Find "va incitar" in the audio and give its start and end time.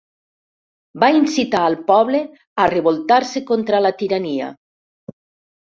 1.03-1.61